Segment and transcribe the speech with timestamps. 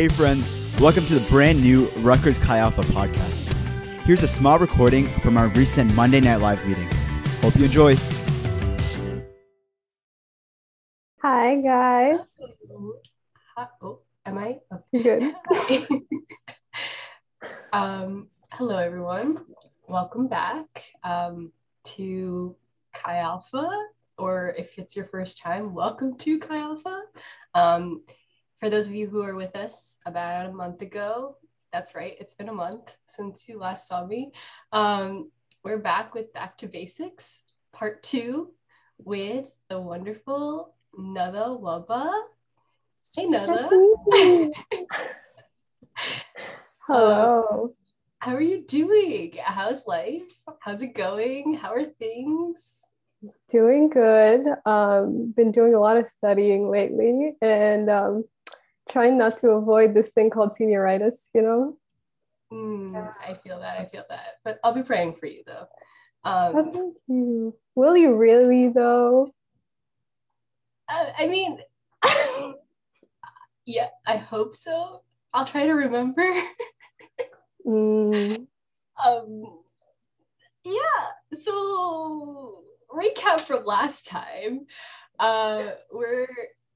[0.00, 3.52] Hey, friends, welcome to the brand new Rutgers Chi Alpha podcast.
[4.04, 6.88] Here's a small recording from our recent Monday Night Live meeting.
[7.42, 7.94] Hope you enjoy.
[11.20, 12.34] Hi, guys.
[13.54, 14.60] Hi, oh, am I?
[14.90, 15.34] Good.
[17.74, 19.44] um, hello, everyone.
[19.86, 21.52] Welcome back um,
[21.96, 22.56] to
[22.94, 23.68] Chi Alpha,
[24.16, 27.02] or if it's your first time, welcome to Chi Alpha.
[27.54, 28.00] Um,
[28.60, 31.36] for those of you who are with us about a month ago,
[31.72, 34.32] that's right, it's been a month since you last saw me.
[34.70, 35.30] Um,
[35.64, 38.50] we're back with Back to Basics, part two,
[38.98, 42.12] with the wonderful Nada Waba.
[43.16, 43.70] Hey, Nada.
[46.86, 47.74] Hello.
[48.18, 49.32] How are you doing?
[49.42, 50.30] How's life?
[50.58, 51.54] How's it going?
[51.54, 52.82] How are things?
[53.48, 54.46] Doing good.
[54.66, 58.24] Um, been doing a lot of studying lately and um,
[58.90, 61.76] trying not to avoid this thing called senioritis, you know?
[62.52, 63.78] Mm, I feel that.
[63.78, 64.38] I feel that.
[64.44, 65.66] But I'll be praying for you though.
[66.24, 67.56] Um, Oh, thank you.
[67.74, 69.32] Will you really, though?
[70.88, 71.60] uh, I mean,
[73.66, 75.02] yeah, I hope so.
[75.32, 76.26] I'll try to remember.
[77.66, 78.46] Mm,
[79.06, 79.60] um,
[80.64, 80.82] yeah.
[81.32, 84.66] So recap from last time.
[85.18, 86.26] Uh, we're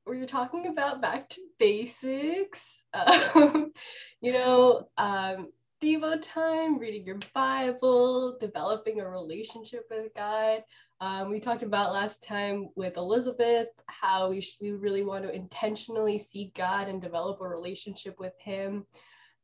[0.07, 2.83] we were talking about back to basics.
[2.95, 3.73] Um,
[4.21, 5.49] you know, um,
[5.83, 10.63] Devo time, reading your Bible, developing a relationship with God.
[11.01, 16.19] Um, we talked about last time with Elizabeth how we, we really want to intentionally
[16.19, 18.87] seek God and develop a relationship with Him.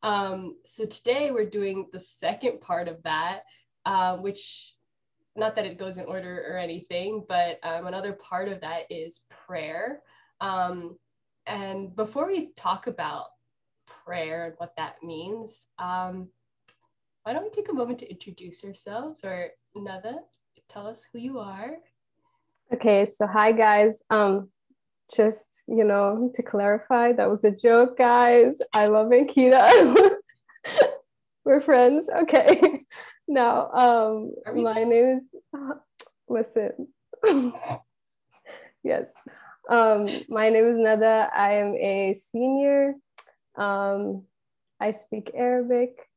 [0.02, 3.42] Um, so today we're doing the second part of that,
[3.84, 4.74] uh, which
[5.36, 9.22] not that it goes in order or anything, but um, another part of that is
[9.46, 10.02] prayer.
[10.40, 10.98] Um,
[11.46, 13.26] and before we talk about
[14.04, 16.28] prayer and what that means, um,
[17.22, 20.20] why don't we take a moment to introduce ourselves or Nada,
[20.68, 21.76] tell us who you are.
[22.72, 24.04] okay, so hi, guys.
[24.10, 24.48] Um,
[25.14, 28.62] just, you know, to clarify, that was a joke, guys.
[28.72, 30.16] I love Ankita.
[31.44, 32.08] We're friends.
[32.08, 32.80] Okay.
[33.32, 35.22] Now, um, my name is,
[36.28, 36.88] listen.
[38.82, 39.14] yes.
[39.68, 41.30] Um, my name is Nada.
[41.34, 42.94] I am a senior.
[43.56, 44.24] Um,
[44.80, 46.08] I speak Arabic.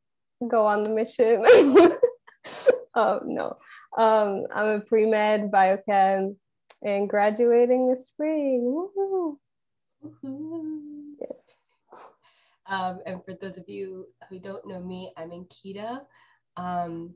[0.48, 1.44] Go on the mission.
[2.96, 3.58] oh, no.
[3.98, 6.36] Um, I'm a pre med biochem
[6.82, 8.86] and graduating this spring.
[11.22, 11.56] Yes.
[12.66, 16.02] Um, and for those of you who don't know me, I'm Ankita.
[16.56, 17.14] Um,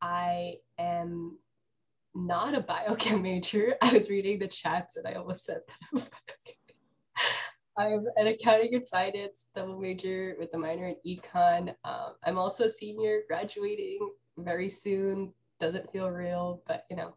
[0.00, 1.38] I am
[2.14, 3.74] not a biochem major.
[3.82, 5.60] I was reading the chats and I almost said
[5.92, 6.08] that.
[7.76, 11.74] I'm an accounting and finance double major with a minor in econ.
[11.84, 15.32] Um, I'm also a senior, graduating very soon.
[15.60, 17.16] Doesn't feel real, but you know,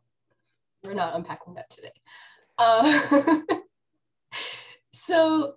[0.84, 1.92] we're not unpacking that today.
[2.58, 3.42] Uh,
[4.92, 5.54] so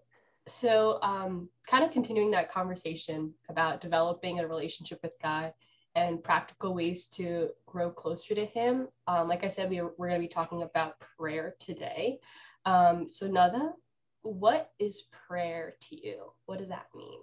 [0.47, 5.53] so um, kind of continuing that conversation about developing a relationship with god
[5.95, 10.21] and practical ways to grow closer to him um, like i said we we're going
[10.21, 12.19] to be talking about prayer today
[12.65, 13.73] um, so nada
[14.23, 17.21] what is prayer to you what does that mean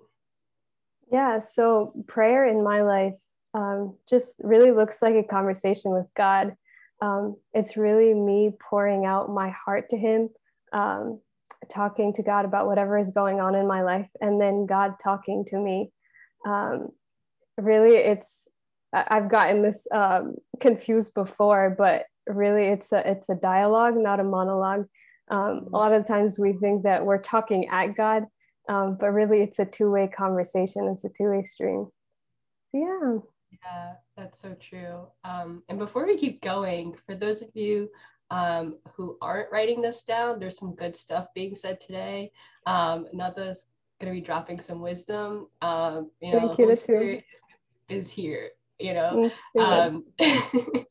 [1.12, 3.22] Yeah, so prayer in my life
[3.54, 6.56] um, just really looks like a conversation with God.
[7.02, 10.30] Um, it's really me pouring out my heart to Him,
[10.74, 11.22] um,
[11.72, 15.46] talking to God about whatever is going on in my life, and then God talking
[15.48, 15.92] to me.
[16.46, 16.90] Um,
[17.58, 18.48] really, it's
[18.94, 24.24] I've gotten this um, confused before, but really, it's a it's a dialogue, not a
[24.24, 24.86] monologue.
[25.30, 28.28] Um, a lot of times we think that we're talking at God,
[28.70, 31.88] um, but really it's a two-way conversation it's a two-way stream
[32.72, 33.20] so yeah
[33.64, 35.08] Yeah, that's so true.
[35.24, 37.90] Um, and before we keep going, for those of you
[38.30, 42.32] um, who aren't writing this down, there's some good stuff being said today.
[42.66, 43.68] Um, Nada's
[44.02, 45.48] going to be dropping some wisdom.
[45.62, 46.76] Um, you know, Thank you, Holy.
[46.76, 47.24] Spirit
[47.90, 49.32] is, is here, you know.
[49.56, 50.04] Mm, Um,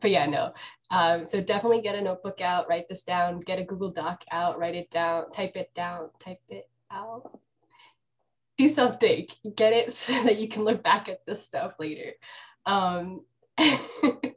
[0.00, 0.52] but yeah, no.
[0.90, 4.58] Um, so definitely get a notebook out, write this down, get a Google Doc out,
[4.58, 7.38] write it down, type it down, type it out.
[8.56, 9.26] Do something,
[9.56, 12.12] get it so that you can look back at this stuff later.
[12.66, 13.24] Um,
[13.58, 14.32] but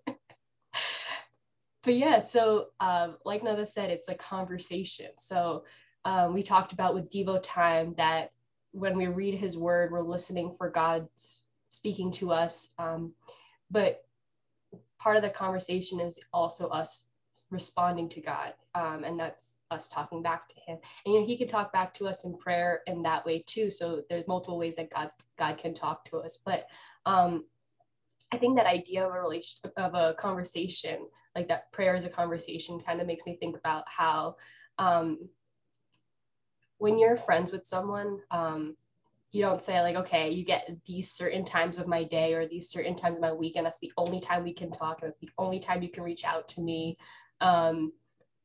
[1.86, 5.12] yeah, so um, like Nada said, it's a conversation.
[5.18, 5.66] So
[6.06, 8.32] um, we talked about with Devo time that
[8.72, 11.44] when we read his word, we're listening for God's
[11.78, 12.70] speaking to us.
[12.78, 13.14] Um,
[13.72, 14.06] but
[15.00, 17.06] part of the conversation is also us
[17.52, 18.54] responding to God.
[18.76, 21.94] Um, and that's us talking back to him and you know he can talk back
[21.94, 25.58] to us in prayer in that way too so there's multiple ways that god's god
[25.58, 26.68] can talk to us but
[27.06, 27.44] um
[28.32, 31.00] i think that idea of a relation of a conversation
[31.36, 34.36] like that prayer is a conversation kind of makes me think about how
[34.80, 35.18] um
[36.78, 38.76] when you're friends with someone um
[39.32, 42.70] you don't say like okay you get these certain times of my day or these
[42.70, 45.22] certain times of my week and that's the only time we can talk and that's
[45.22, 46.98] the only time you can reach out to me
[47.42, 47.92] um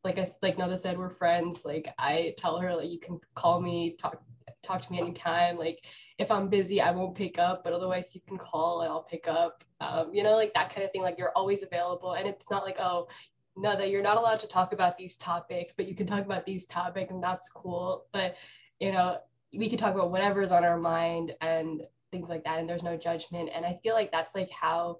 [0.04, 1.64] like I like Nada said, we're friends.
[1.64, 4.20] Like I tell her like you can call me, talk
[4.62, 5.56] talk to me anytime.
[5.56, 5.84] Like
[6.18, 9.28] if I'm busy, I won't pick up, but otherwise you can call and I'll pick
[9.28, 9.64] up.
[9.80, 11.02] Um, you know, like that kind of thing.
[11.02, 12.12] Like you're always available.
[12.12, 13.08] And it's not like, oh,
[13.56, 16.46] no, that you're not allowed to talk about these topics, but you can talk about
[16.46, 18.06] these topics and that's cool.
[18.12, 18.36] But
[18.80, 19.18] you know,
[19.56, 22.58] we can talk about whatever's on our mind and things like that.
[22.58, 23.50] And there's no judgment.
[23.54, 24.98] And I feel like that's like how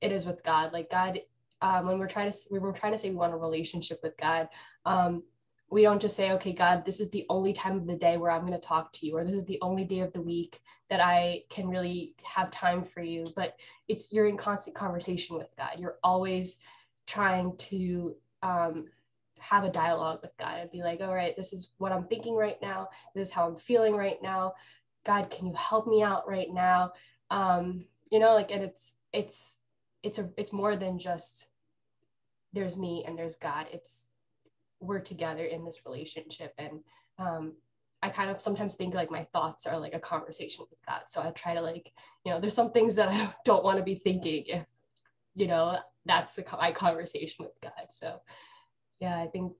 [0.00, 0.72] it is with God.
[0.72, 1.20] Like God
[1.64, 4.48] um, when we're trying to we're trying to say we want a relationship with God,
[4.84, 5.22] um,
[5.70, 8.30] we don't just say, okay, God, this is the only time of the day where
[8.30, 10.60] I'm going to talk to you, or this is the only day of the week
[10.90, 13.24] that I can really have time for you.
[13.34, 13.58] But
[13.88, 15.78] it's you're in constant conversation with God.
[15.78, 16.58] You're always
[17.06, 18.84] trying to um,
[19.50, 22.34] have a dialogue with God and be like, all right, this is what I'm thinking
[22.34, 22.88] right now.
[23.14, 24.54] This is how I'm feeling right now.
[25.04, 26.92] God, can you help me out right now?
[27.30, 29.60] Um, you know, like, and it's it's
[30.02, 31.48] it's a it's more than just
[32.52, 33.66] there's me and there's God.
[33.72, 34.08] It's
[34.80, 36.52] we're together in this relationship.
[36.58, 36.80] And
[37.18, 37.54] um,
[38.02, 41.02] I kind of sometimes think like my thoughts are like a conversation with God.
[41.06, 41.92] So I try to like,
[42.24, 44.64] you know, there's some things that I don't want to be thinking if,
[45.34, 47.88] you know, that's a, my conversation with God.
[47.90, 48.20] So
[49.04, 49.52] yeah, I think.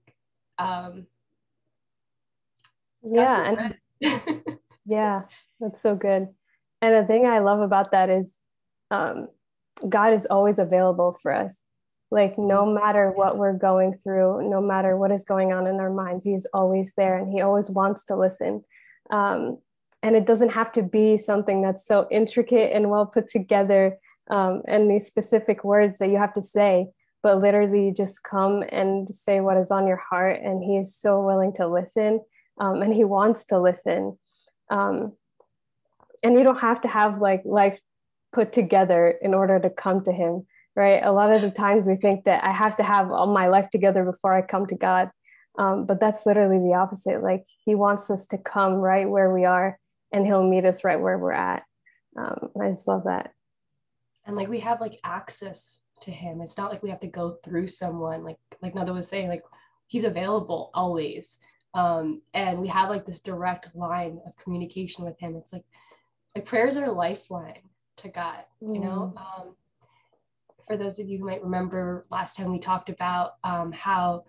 [0.58, 1.06] Um,
[3.02, 3.74] yeah.
[4.00, 4.38] And,
[4.86, 5.22] yeah,
[5.60, 6.28] that's so good.
[6.80, 8.40] And the thing I love about that is
[8.90, 9.28] um,
[9.86, 11.62] God is always available for us.
[12.10, 12.74] Like, no mm-hmm.
[12.74, 16.46] matter what we're going through, no matter what is going on in our minds, He's
[16.54, 18.64] always there and He always wants to listen.
[19.10, 19.58] Um,
[20.02, 23.98] and it doesn't have to be something that's so intricate and well put together
[24.30, 26.88] um, and these specific words that you have to say,
[27.24, 30.40] but literally just come and say what is on your heart.
[30.40, 32.20] And He is so willing to listen
[32.60, 34.16] um, and He wants to listen.
[34.70, 35.14] Um,
[36.22, 37.80] and you don't have to have like life
[38.32, 41.02] put together in order to come to Him right?
[41.02, 43.70] A lot of the times we think that I have to have all my life
[43.70, 45.10] together before I come to God.
[45.56, 47.22] Um, but that's literally the opposite.
[47.22, 49.78] Like He wants us to come right where we are
[50.12, 51.62] and He'll meet us right where we're at.
[52.18, 53.32] Um, I just love that.
[54.26, 56.40] And like we have like access to Him.
[56.40, 58.24] It's not like we have to go through someone.
[58.24, 59.44] Like like Nada was saying, like
[59.86, 61.38] He's available always.
[61.74, 65.36] Um, and we have like this direct line of communication with Him.
[65.36, 65.64] It's like
[66.34, 67.62] like prayers are a lifeline
[67.98, 69.14] to God, you know.
[69.16, 69.20] Mm.
[69.20, 69.56] Um,
[70.66, 74.24] for those of you who might remember last time we talked about um, how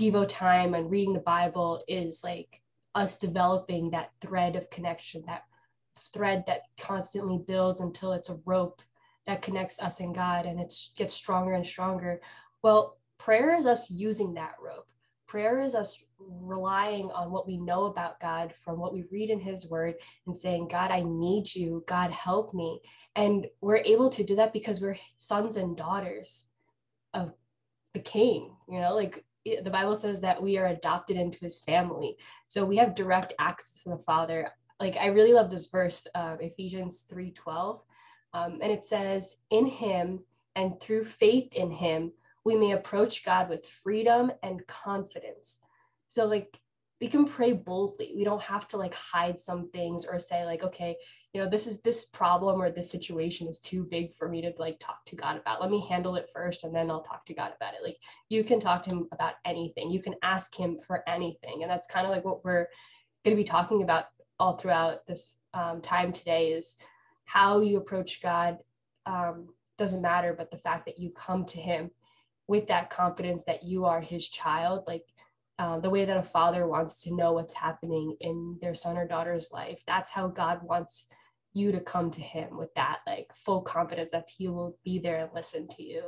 [0.00, 2.60] Devo time and reading the Bible is like
[2.94, 5.44] us developing that thread of connection, that
[6.12, 8.82] thread that constantly builds until it's a rope
[9.26, 12.20] that connects us and God and it gets stronger and stronger.
[12.62, 14.86] Well, prayer is us using that rope.
[15.26, 19.40] Prayer is us relying on what we know about God from what we read in
[19.40, 19.96] His Word
[20.26, 21.84] and saying, God, I need you.
[21.88, 22.80] God, help me.
[23.16, 26.46] And we're able to do that because we're sons and daughters
[27.12, 27.32] of
[27.92, 28.54] the King.
[28.68, 32.16] You know, like the Bible says that we are adopted into His family.
[32.46, 34.50] So we have direct access to the Father.
[34.78, 37.82] Like I really love this verse, uh, Ephesians three twelve,
[38.36, 40.20] um, and it says, "In Him
[40.54, 42.12] and through faith in Him."
[42.44, 45.58] We may approach God with freedom and confidence
[46.08, 46.60] so like
[47.00, 48.14] we can pray boldly.
[48.16, 50.96] We don't have to like hide some things or say like, okay,
[51.34, 54.54] you know, this is this problem or this situation is too big for me to
[54.56, 55.60] like talk to God about.
[55.60, 57.84] Let me handle it first and then I'll talk to God about it.
[57.84, 57.98] Like
[58.30, 59.90] you can talk to him about anything.
[59.90, 61.62] You can ask him for anything.
[61.62, 62.68] And that's kind of like what we're
[63.24, 64.06] going to be talking about
[64.38, 66.76] all throughout this um, time today is
[67.26, 68.58] how you approach God
[69.04, 71.90] um, doesn't matter, but the fact that you come to him
[72.48, 75.04] with that confidence that you are his child, like
[75.58, 79.06] uh, the way that a father wants to know what's happening in their son or
[79.06, 79.80] daughter's life.
[79.86, 81.06] That's how God wants
[81.54, 85.18] you to come to Him with that like full confidence that He will be there
[85.18, 86.02] and listen to you.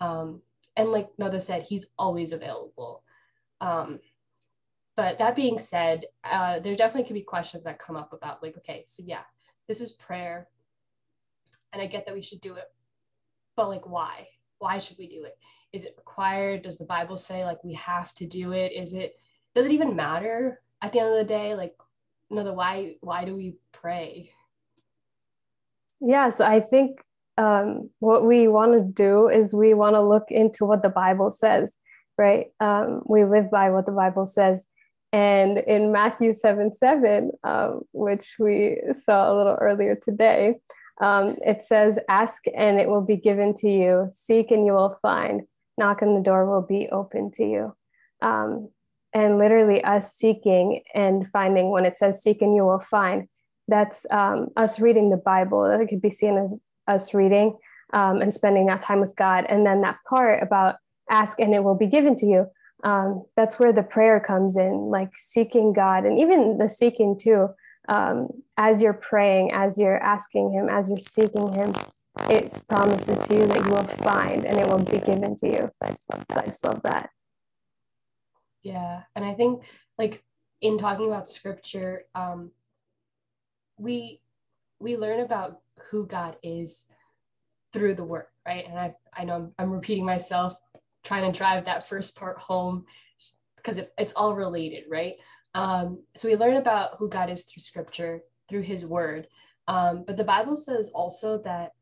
[0.00, 0.42] Um,
[0.76, 3.04] and like Nada said, He's always available.
[3.60, 4.00] Um,
[4.96, 8.56] but that being said, uh, there definitely could be questions that come up about like,
[8.56, 9.22] okay, so yeah,
[9.68, 10.48] this is prayer,
[11.72, 12.64] and I get that we should do it,
[13.56, 14.28] but like, why?
[14.58, 15.36] Why should we do it?
[15.70, 19.12] is it required does the bible say like we have to do it is it
[19.54, 21.74] does it even matter at the end of the day like
[22.30, 24.30] no the why why do we pray
[26.00, 27.02] yeah so i think
[27.36, 31.30] um, what we want to do is we want to look into what the bible
[31.30, 31.78] says
[32.18, 32.48] right?
[32.60, 34.68] Um, we live by what the Bible says.
[35.12, 40.56] And in Matthew 7 7, um, which we saw a little earlier today,
[41.00, 44.98] um, it says, Ask and it will be given to you, seek and you will
[45.00, 45.42] find,
[45.76, 47.76] knock and the door will be open to you.
[48.20, 48.70] Um,
[49.14, 53.28] and literally, us seeking and finding, when it says seek and you will find,
[53.68, 55.64] that's um, us reading the Bible.
[55.64, 57.56] That could be seen as us reading
[57.92, 59.44] um, and spending that time with God.
[59.48, 60.76] And then that part about
[61.10, 62.46] ask and it will be given to you.
[62.84, 67.48] Um, that's where the prayer comes in, like seeking God and even the seeking too.
[67.88, 71.72] Um, as you're praying, as you're asking Him, as you're seeking Him,
[72.28, 75.70] it promises to you that you will find and it will be given to you.
[75.82, 76.38] I just love that.
[76.38, 77.10] I just love that.
[78.62, 79.02] Yeah.
[79.14, 79.62] And I think,
[79.96, 80.22] like,
[80.60, 82.50] in talking about scripture, um,
[83.78, 84.20] we
[84.80, 86.84] we learn about who God is
[87.72, 88.66] through the word, right?
[88.68, 90.54] And I I know I'm, I'm repeating myself,
[91.04, 92.84] trying to drive that first part home
[93.56, 95.14] because it, it's all related, right?
[95.54, 99.28] Um, so we learn about who God is through scripture, through his word.
[99.66, 101.72] Um, but the Bible says also that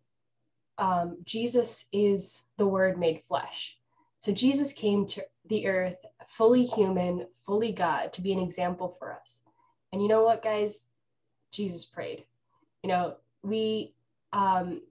[0.79, 3.77] um, Jesus is the word made flesh.
[4.21, 5.97] So Jesus came to the earth
[6.27, 9.41] fully human, fully God to be an example for us.
[9.93, 10.85] And you know what, guys?
[11.53, 12.25] Jesus prayed.
[12.83, 13.95] You know, we
[14.33, 14.83] um,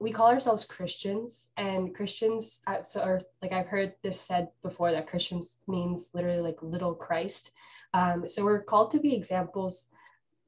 [0.00, 4.92] we call ourselves Christians, and Christians, uh, so or like I've heard this said before
[4.92, 7.50] that Christians means literally like little Christ.
[7.94, 9.88] Um, so we're called to be examples,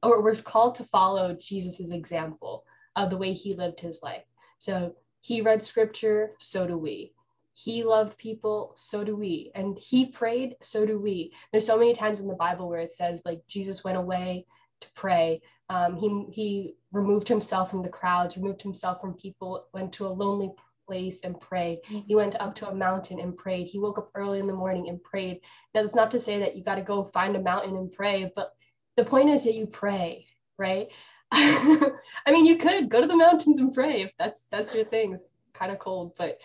[0.01, 2.63] or we're called to follow Jesus's example
[2.95, 4.23] of the way he lived his life.
[4.57, 7.13] So he read scripture, so do we.
[7.53, 9.51] He loved people, so do we.
[9.55, 11.33] And he prayed, so do we.
[11.51, 14.47] There's so many times in the Bible where it says like Jesus went away
[14.81, 15.41] to pray.
[15.69, 20.07] Um, he he removed himself from the crowds, removed himself from people, went to a
[20.07, 20.51] lonely
[20.85, 21.79] place and prayed.
[21.85, 22.07] Mm-hmm.
[22.07, 23.67] He went up to a mountain and prayed.
[23.67, 25.41] He woke up early in the morning and prayed.
[25.73, 28.31] Now, that's not to say that you got to go find a mountain and pray,
[28.35, 28.53] but
[28.95, 30.89] the point is that you pray, right?
[31.31, 31.91] I
[32.29, 35.13] mean, you could go to the mountains and pray if that's that's your thing.
[35.13, 36.37] It's kind of cold, but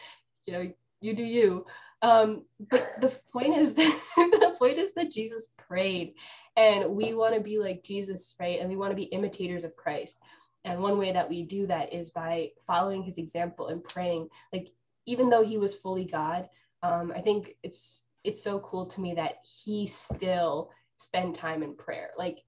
[0.46, 1.66] you know, you do you.
[2.00, 6.14] Um, but the point is that the point is that Jesus prayed,
[6.56, 8.60] and we want to be like Jesus, right?
[8.60, 10.18] And we want to be imitators of Christ.
[10.64, 14.28] And one way that we do that is by following his example and praying.
[14.52, 14.72] Like
[15.06, 16.48] even though he was fully God,
[16.82, 21.74] um, I think it's it's so cool to me that he still spent time in
[21.74, 22.10] prayer.
[22.18, 22.44] Like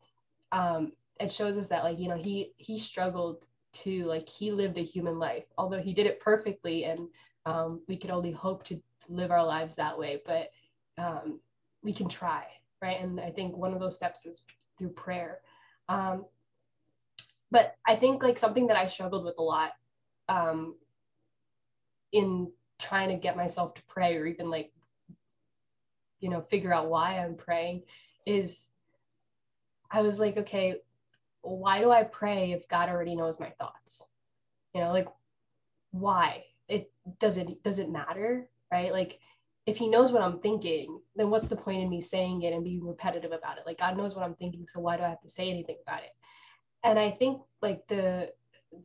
[0.52, 4.78] um, it shows us that like you know he he struggled to like he lived
[4.78, 7.00] a human life, although he did it perfectly, and
[7.46, 10.20] um, we could only hope to live our lives that way.
[10.26, 10.50] But
[10.98, 11.40] um,
[11.82, 12.44] we can try,
[12.82, 13.00] right?
[13.00, 14.42] And I think one of those steps is
[14.78, 15.40] through prayer.
[15.88, 16.26] Um,
[17.50, 19.72] but I think like something that I struggled with a lot
[20.28, 20.76] um,
[22.12, 24.72] in trying to get myself to pray or even like,
[26.20, 27.82] you know, figure out why I'm praying
[28.26, 28.68] is
[29.90, 30.76] I was like, okay,
[31.42, 34.08] why do I pray if God already knows my thoughts?
[34.74, 35.08] You know, like
[35.90, 36.44] why?
[36.68, 38.92] It does it does it matter, right?
[38.92, 39.18] Like
[39.66, 42.64] if he knows what I'm thinking, then what's the point in me saying it and
[42.64, 43.64] being repetitive about it?
[43.66, 46.02] Like God knows what I'm thinking, so why do I have to say anything about
[46.02, 46.10] it?
[46.84, 48.32] And i think like the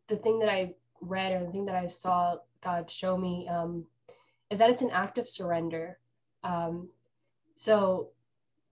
[0.07, 3.85] the thing that i read or the thing that i saw god show me um,
[4.49, 5.99] is that it's an act of surrender.
[6.43, 6.89] Um,
[7.55, 8.09] so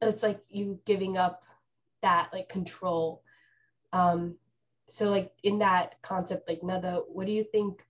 [0.01, 1.43] it's like you giving up
[2.01, 3.23] that like control.
[3.93, 4.35] Um,
[4.89, 7.85] so like in that concept like nada what do you think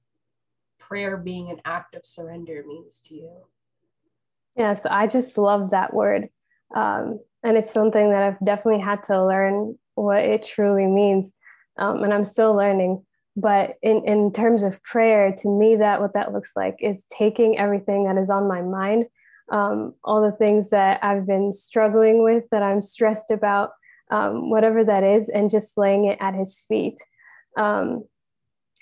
[0.77, 3.31] prayer being an act of surrender means to you?
[4.55, 6.29] Yeah so i just love that word.
[6.75, 11.35] Um, and it's something that i've definitely had to learn what it truly means.
[11.77, 13.03] Um, and I'm still learning.
[13.35, 17.57] But in, in terms of prayer, to me, that what that looks like is taking
[17.57, 19.05] everything that is on my mind,
[19.51, 23.71] um, all the things that I've been struggling with, that I'm stressed about,
[24.11, 26.99] um, whatever that is, and just laying it at his feet.
[27.57, 28.03] Um,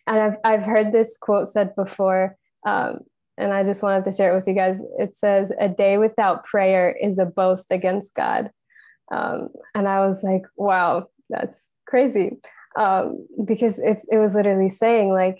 [0.06, 2.36] and I've, I've heard this quote said before,
[2.68, 3.00] um,
[3.38, 4.84] and I just wanted to share it with you guys.
[5.00, 8.52] It says, A day without prayer is a boast against God.
[9.12, 12.38] Um, and I was like, wow, that's crazy.
[12.78, 15.40] Um, because it's, it was literally saying, like,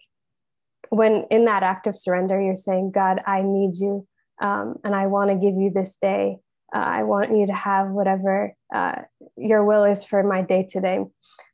[0.90, 4.06] when in that act of surrender, you're saying, God, I need you.
[4.42, 6.38] Um, and I want to give you this day.
[6.76, 9.04] Uh, I want you to have whatever uh,
[9.38, 11.06] your will is for my day today.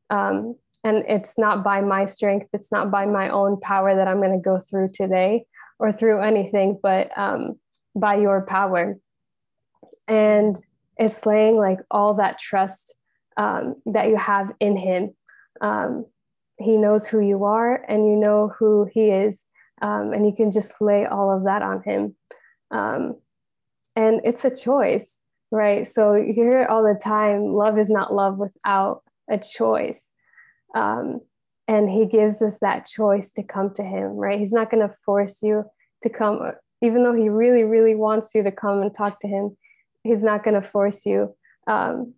[0.09, 4.21] Um, and it's not by my strength, it's not by my own power that I'm
[4.21, 5.45] going to go through today
[5.79, 7.59] or through anything, but um,
[7.95, 8.97] by your power.
[10.07, 10.55] And
[10.99, 12.95] it's laying like all that trust
[13.37, 15.13] um, that you have in him
[15.61, 16.05] um,
[16.59, 19.47] he knows who you are and you know who he is
[19.81, 22.15] um, and you can just lay all of that on him
[22.71, 23.15] um,
[23.97, 25.85] and it's a choice, right?
[25.87, 30.11] So you hear it all the time love is not love without a choice.
[30.75, 31.21] Um,
[31.67, 34.39] and he gives us that choice to come to him, right?
[34.39, 35.65] He's not going to force you
[36.03, 36.51] to come,
[36.81, 39.57] even though he really, really wants you to come and talk to him.
[40.07, 41.35] He's not going to force you.
[41.67, 42.13] Um,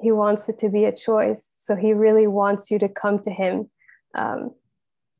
[0.00, 1.52] he wants it to be a choice.
[1.56, 3.70] So he really wants you to come to him.
[4.14, 4.52] Um,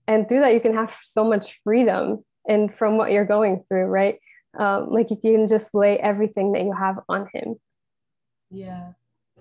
[0.06, 3.84] and through that, you can have so much freedom and from what you're going through,
[3.84, 4.18] right?
[4.58, 7.56] Um, like you can just lay everything that you have on him.
[8.50, 8.92] Yeah.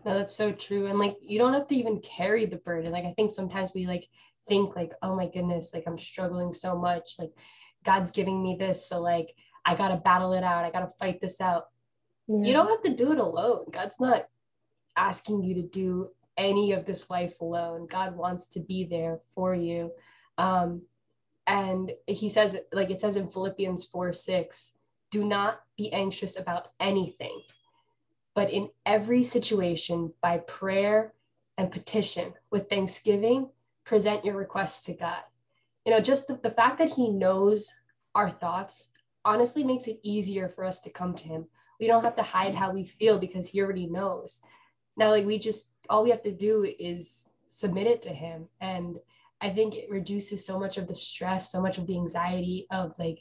[0.05, 0.85] No, that's so true.
[0.85, 2.91] And like you don't have to even carry the burden.
[2.91, 4.07] Like I think sometimes we like
[4.47, 7.15] think like, oh my goodness, like I'm struggling so much.
[7.17, 7.31] Like
[7.83, 8.87] God's giving me this.
[8.87, 9.33] So like
[9.65, 10.65] I gotta battle it out.
[10.65, 11.65] I gotta fight this out.
[12.29, 12.47] Yeah.
[12.47, 13.65] You don't have to do it alone.
[13.71, 14.27] God's not
[14.95, 17.87] asking you to do any of this life alone.
[17.87, 19.91] God wants to be there for you.
[20.37, 20.83] Um,
[21.47, 24.75] and he says, like it says in Philippians 4 6,
[25.11, 27.41] do not be anxious about anything,
[28.35, 31.13] but in every situation, by prayer
[31.57, 33.49] and petition with thanksgiving,
[33.83, 35.23] present your requests to God.
[35.85, 37.73] You know, just the, the fact that he knows
[38.13, 38.89] our thoughts
[39.25, 41.47] honestly makes it easier for us to come to him.
[41.79, 44.41] We don't have to hide how we feel because he already knows.
[44.97, 48.47] Now, like we just, all we have to do is submit it to him.
[48.59, 48.97] And
[49.41, 52.97] I think it reduces so much of the stress, so much of the anxiety of
[52.99, 53.19] like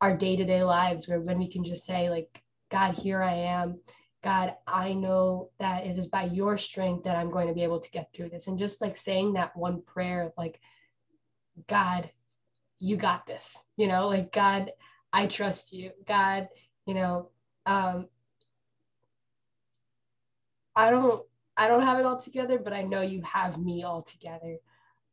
[0.00, 3.34] our day to day lives, where when we can just say, like, God, here I
[3.34, 3.80] am.
[4.22, 7.80] God, I know that it is by your strength that I'm going to be able
[7.80, 8.46] to get through this.
[8.46, 10.60] And just like saying that one prayer, like,
[11.66, 12.10] God,
[12.78, 14.72] you got this, you know, like, God,
[15.12, 15.90] I trust you.
[16.06, 16.48] God,
[16.86, 17.30] you know,
[17.66, 18.06] um,
[20.74, 21.22] I don't,
[21.56, 24.58] I don't have it all together, but I know you have me all together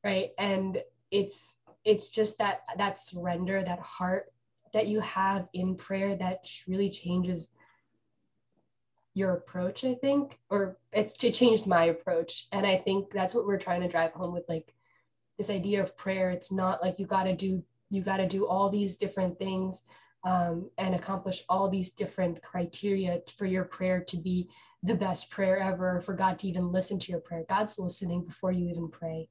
[0.03, 0.32] right?
[0.38, 4.32] And it's it's just that that surrender that heart
[4.74, 7.51] that you have in prayer that really changes
[9.15, 12.48] your approach i think or it's it changed my approach.
[12.51, 14.74] And i think that's what we're trying to drive home with like
[15.38, 16.31] this idea of prayer.
[16.31, 19.83] It's not like you got to do you got to do all these different things
[20.24, 24.50] um, and accomplish all these different criteria for your prayer to be
[24.84, 28.51] the best prayer ever for god to even listen to your prayer god's listening before
[28.51, 29.27] you even pray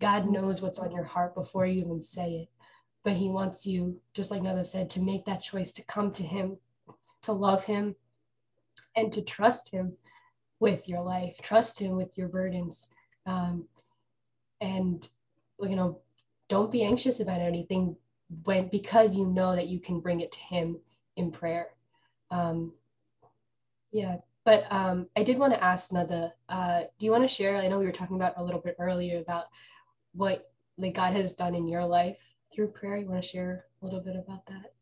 [0.00, 2.48] God knows what's on your heart before you even say it.
[3.04, 6.22] But He wants you, just like Nada said, to make that choice to come to
[6.22, 6.56] Him,
[7.22, 7.94] to love Him,
[8.96, 9.92] and to trust Him
[10.58, 12.88] with your life, trust Him with your burdens.
[13.26, 13.66] Um,
[14.60, 15.06] and,
[15.60, 16.00] you know,
[16.48, 17.96] don't be anxious about anything
[18.44, 20.78] when because you know that you can bring it to Him
[21.16, 21.68] in prayer.
[22.30, 22.72] Um,
[23.92, 27.56] yeah, but um, I did want to ask Nada, uh, do you want to share?
[27.56, 29.46] I know we were talking about a little bit earlier about
[30.12, 32.18] what like God has done in your life
[32.54, 32.96] through prayer.
[32.96, 34.72] You want to share a little bit about that?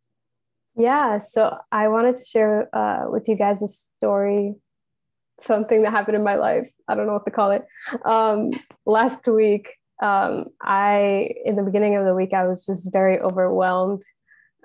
[0.77, 4.55] Yeah, so I wanted to share uh, with you guys a story,
[5.39, 6.71] something that happened in my life.
[6.87, 7.65] I don't know what to call it.
[8.05, 8.53] Um,
[8.87, 14.03] last week, um, I in the beginning of the week, I was just very overwhelmed.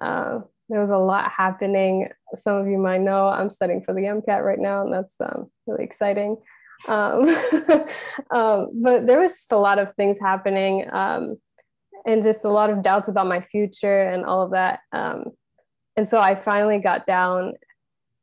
[0.02, 2.10] Uh, there was a lot happening.
[2.36, 5.50] Some of you might know I'm studying for the MCAT right now, and that's um,
[5.68, 6.38] really exciting.
[6.88, 7.28] Um,
[8.32, 11.38] um, but there was just a lot of things happening um,
[12.06, 14.80] and just a lot of doubts about my future and all of that.
[14.92, 15.26] Um,
[15.96, 17.54] and so I finally got down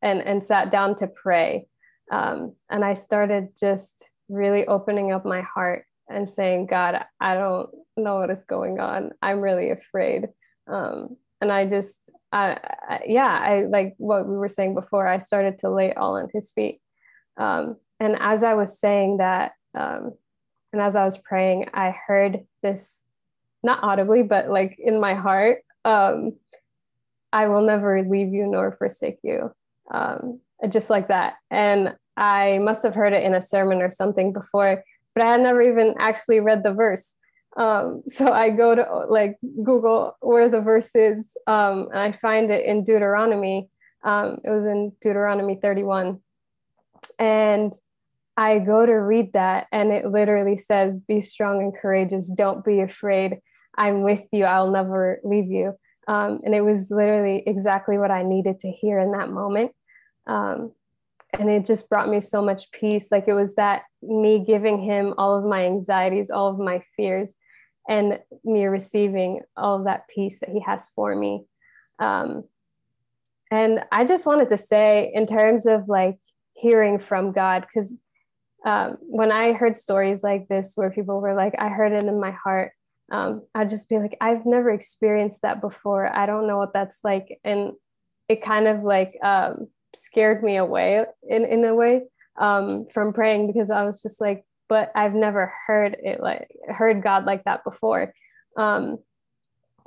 [0.03, 1.67] and, and sat down to pray.
[2.11, 7.71] Um, and I started just really opening up my heart and saying, God, I don't
[7.97, 9.11] know what is going on.
[9.23, 10.29] I'm really afraid.
[10.71, 15.19] Um, and I just, I, I, yeah, I like what we were saying before, I
[15.19, 16.81] started to lay all on his feet.
[17.37, 20.13] Um, and as I was saying that, um,
[20.73, 23.05] and as I was praying, I heard this,
[23.63, 26.35] not audibly, but like in my heart, um,
[27.33, 29.53] I will never leave you nor forsake you.
[29.91, 31.35] Um, just like that.
[31.51, 35.41] And I must have heard it in a sermon or something before, but I had
[35.41, 37.17] never even actually read the verse.
[37.57, 42.51] Um, so I go to like Google where the verse is, um, and I find
[42.51, 43.69] it in Deuteronomy.
[44.05, 46.21] Um, it was in Deuteronomy 31.
[47.19, 47.73] And
[48.37, 52.33] I go to read that and it literally says, Be strong and courageous.
[52.35, 53.39] Don't be afraid.
[53.77, 54.45] I'm with you.
[54.45, 55.75] I'll never leave you.
[56.09, 59.73] Um, and it was literally exactly what I needed to hear in that moment.
[60.27, 60.73] Um,
[61.39, 63.11] and it just brought me so much peace.
[63.11, 67.37] Like it was that me giving him all of my anxieties, all of my fears,
[67.89, 71.45] and me receiving all of that peace that he has for me.
[71.99, 72.45] Um,
[73.51, 76.19] and I just wanted to say, in terms of like
[76.55, 77.99] hearing from God, because
[78.65, 82.21] um, when I heard stories like this where people were like, I heard it in
[82.21, 82.73] my heart,
[83.11, 86.07] um, I'd just be like, I've never experienced that before.
[86.15, 87.41] I don't know what that's like.
[87.43, 87.73] And
[88.29, 92.03] it kind of like um, scared me away in, in a way
[92.39, 97.03] um, from praying because I was just like, but I've never heard it like heard
[97.03, 98.15] God like that before.
[98.57, 98.99] Um,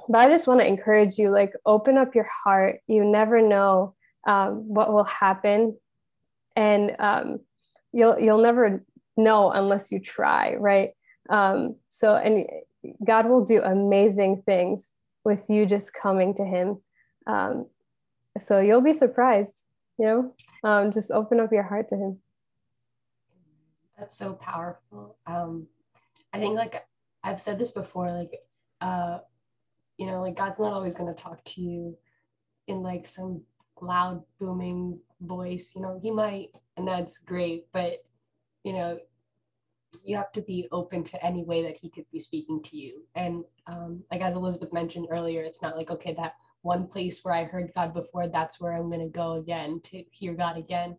[0.10, 2.80] but I just want to encourage you, like, open up your heart.
[2.88, 3.96] You never know
[4.28, 5.78] um, what will happen,
[6.56, 7.39] and um,
[7.92, 8.84] you'll you'll never
[9.16, 10.89] know unless you try, right?
[11.30, 12.46] Um, so, and
[13.06, 14.92] God will do amazing things
[15.24, 16.82] with you just coming to Him.
[17.26, 17.68] Um,
[18.38, 19.63] so you'll be surprised,
[19.97, 20.34] you know.
[20.63, 22.19] Um, just open up your heart to Him.
[23.97, 25.17] That's so powerful.
[25.27, 25.67] Um,
[26.34, 26.84] I think like
[27.23, 28.36] I've said this before, like
[28.82, 29.19] uh,
[29.97, 31.97] you know, like God's not always going to talk to you
[32.67, 33.43] in like some
[33.82, 35.73] loud booming voice.
[35.75, 38.03] You know, He might, and that's great, but
[38.63, 38.99] you know,
[40.03, 43.03] you have to be open to any way that He could be speaking to you.
[43.15, 47.34] And um, like as Elizabeth mentioned earlier, it's not like okay that one place where
[47.34, 50.97] I heard God before, that's where I'm going to go again to hear God again.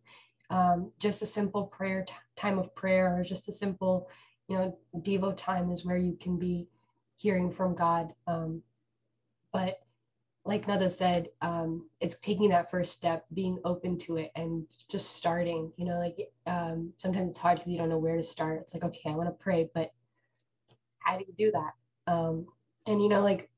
[0.51, 4.09] Um, just a simple prayer t- time of prayer or just a simple
[4.47, 6.69] you know devo time is where you can be
[7.17, 8.13] hearing from god.
[8.27, 8.63] Um,
[9.53, 9.81] but
[10.45, 15.17] like nada said um, it's taking that first step being open to it and just
[15.17, 18.61] starting you know like um, sometimes it's hard because you don't know where to start.
[18.61, 19.91] It's like okay i want to pray but
[20.99, 22.13] how do you do that.
[22.13, 22.47] Um,
[22.87, 23.49] and you know like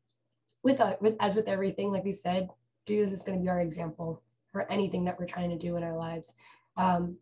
[0.66, 2.48] with, uh, with as with everything like we said
[2.86, 5.82] jesus is going to be our example for anything that we're trying to do in
[5.82, 6.34] our lives
[6.76, 7.16] um,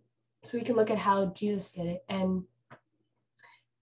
[0.44, 2.04] so we can look at how Jesus did it.
[2.09, 2.44] And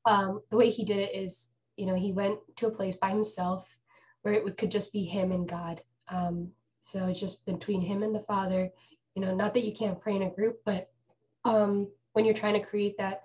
[0.06, 3.10] um, the way he did it is, you know, he went to a place by
[3.10, 3.76] himself
[4.22, 5.82] where it would, could just be him and God.
[6.08, 8.70] Um, so it's just between him and the Father,
[9.14, 10.90] you know, not that you can't pray in a group, but
[11.44, 13.24] um, when you're trying to create that,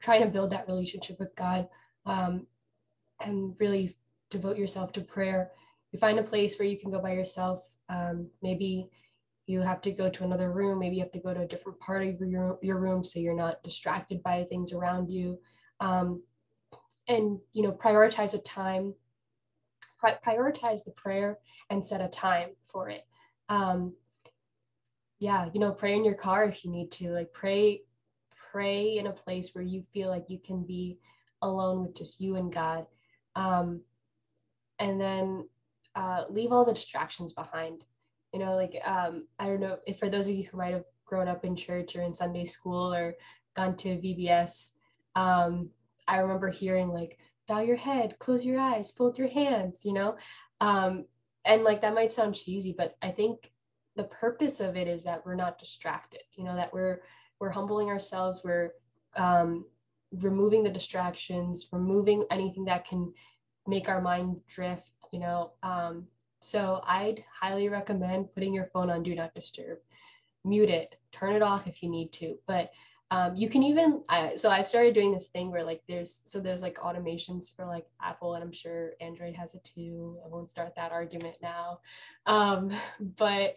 [0.00, 1.68] trying to build that relationship with God
[2.06, 2.46] um,
[3.20, 3.96] and really
[4.30, 5.50] devote yourself to prayer,
[5.92, 7.64] you find a place where you can go by yourself.
[7.88, 8.88] Um, maybe
[9.46, 10.78] you have to go to another room.
[10.78, 13.34] Maybe you have to go to a different part of your, your room so you're
[13.34, 15.38] not distracted by things around you.
[15.80, 16.22] Um,
[17.10, 18.94] and you know prioritize a time
[19.98, 21.38] pri- prioritize the prayer
[21.68, 23.04] and set a time for it.
[23.48, 23.94] Um,
[25.18, 27.10] yeah you know pray in your car if you need to.
[27.10, 27.82] Like pray
[28.52, 30.98] pray in a place where you feel like you can be
[31.42, 32.86] alone with just you and god.
[33.34, 33.82] Um,
[34.80, 35.48] and then
[35.94, 37.84] uh, leave all the distractions behind.
[38.32, 40.84] You know like um i don't know if for those of you who might have
[41.04, 43.14] grown up in church or in sunday school or
[43.56, 44.70] gone to vbs
[45.16, 45.68] um
[46.06, 50.16] i remember hearing like bow your head close your eyes fold your hands you know?
[50.60, 51.06] Um
[51.44, 53.50] and like that might sound cheesy but i think
[53.96, 57.02] the purpose of it is that we're not distracted you know that we're
[57.40, 58.70] we're humbling ourselves we're
[59.16, 59.64] um
[60.12, 63.12] removing the distractions removing anything that can
[63.66, 66.06] make our mind drift you know um
[66.40, 69.78] so I'd highly recommend putting your phone on do not disturb,
[70.44, 72.38] mute it, turn it off if you need to.
[72.46, 72.72] But
[73.12, 74.02] um, you can even
[74.36, 77.84] so I've started doing this thing where like there's so there's like automations for like
[78.00, 80.18] Apple and I'm sure Android has it too.
[80.24, 81.80] I won't start that argument now,
[82.26, 83.56] um, but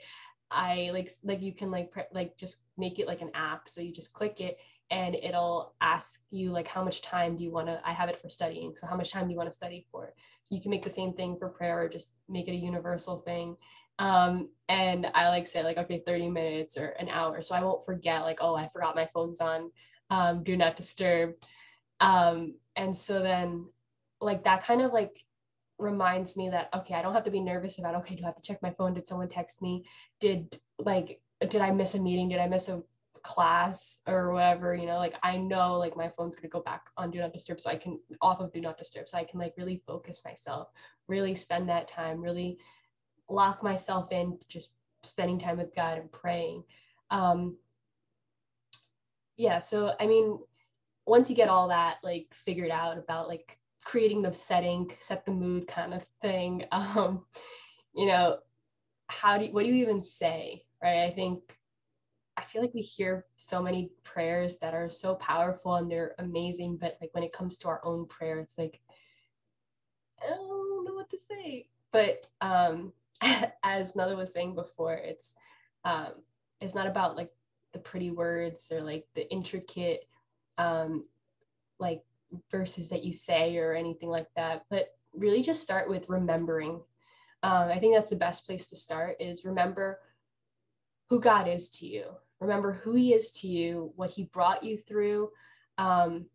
[0.50, 3.70] I like like you can like pre- like just make it like an app.
[3.70, 4.58] So you just click it
[4.92, 8.22] and it'll ask you like how much time do you want to i have it
[8.22, 10.14] for studying so how much time do you want to study for?
[10.44, 13.20] So you can make the same thing for prayer or just make it a universal
[13.20, 13.56] thing.
[14.00, 17.86] Um, and i like say like okay 30 minutes or an hour so i won't
[17.86, 19.70] forget like oh i forgot my phone's on
[20.14, 21.34] um, do not disturb.
[22.00, 23.68] Um, and so then
[24.22, 25.12] like that kind of like
[25.80, 28.36] reminds me that okay i don't have to be nervous about okay do i have
[28.36, 28.94] to check my phone?
[28.94, 29.86] Did someone text me?
[30.20, 32.30] Did like did i miss a meeting?
[32.30, 32.82] Did i miss a
[33.24, 37.10] class or whatever, you know, like I know like my phone's gonna go back on
[37.10, 39.54] do not disturb so I can off of do not disturb so I can like
[39.58, 40.70] really focus myself,
[41.08, 42.58] really spend that time, really
[43.30, 44.72] lock myself in just
[45.04, 46.64] spending time with God and praying.
[47.10, 47.58] Um
[49.38, 50.40] yeah, so I mean
[51.06, 55.32] once you get all that like figured out about like creating the setting, set the
[55.32, 57.26] mood kind of thing, um,
[57.96, 58.38] you know,
[59.08, 61.04] how do you, what do you even say, right?
[61.04, 61.42] I think
[62.44, 66.78] I feel like we hear so many prayers that are so powerful and they're amazing,
[66.78, 68.82] but like when it comes to our own prayer, it's like
[70.22, 71.68] I don't know what to say.
[71.92, 72.94] But um,
[73.64, 75.36] as Nada was saying before, it's
[75.86, 76.12] um,
[76.60, 77.32] it's not about like
[77.72, 80.08] the pretty words or like the intricate
[80.58, 81.04] um,
[81.80, 82.04] like
[82.52, 86.82] verses that you say or anything like that, but really just start with remembering.
[87.42, 90.00] Um, I think that's the best place to start is remember
[91.10, 92.06] who God is to you.
[92.44, 95.32] Remember who He is to you, what He brought you through,
[95.78, 96.26] um,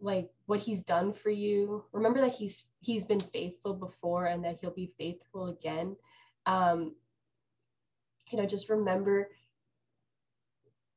[0.00, 1.84] like what He's done for you.
[1.92, 5.96] Remember that He's He's been faithful before and that He'll be faithful again.
[6.46, 6.94] Um,
[8.30, 9.28] you know just remember